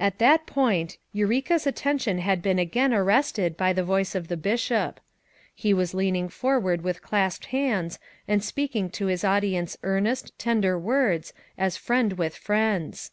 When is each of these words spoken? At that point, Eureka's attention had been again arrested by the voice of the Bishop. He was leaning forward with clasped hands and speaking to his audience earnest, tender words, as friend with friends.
At 0.00 0.18
that 0.20 0.46
point, 0.46 0.96
Eureka's 1.12 1.66
attention 1.66 2.16
had 2.16 2.40
been 2.40 2.58
again 2.58 2.94
arrested 2.94 3.58
by 3.58 3.74
the 3.74 3.84
voice 3.84 4.14
of 4.14 4.28
the 4.28 4.38
Bishop. 4.38 5.00
He 5.54 5.74
was 5.74 5.92
leaning 5.92 6.30
forward 6.30 6.80
with 6.80 7.02
clasped 7.02 7.44
hands 7.52 7.98
and 8.26 8.42
speaking 8.42 8.88
to 8.92 9.04
his 9.08 9.22
audience 9.22 9.76
earnest, 9.82 10.32
tender 10.38 10.78
words, 10.78 11.34
as 11.58 11.76
friend 11.76 12.14
with 12.14 12.34
friends. 12.34 13.10